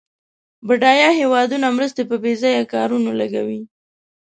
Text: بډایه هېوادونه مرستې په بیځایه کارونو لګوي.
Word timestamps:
بډایه 0.67 1.09
هېوادونه 1.19 1.67
مرستې 1.77 2.03
په 2.09 2.15
بیځایه 2.23 2.63
کارونو 2.73 3.09
لګوي. 3.21 3.61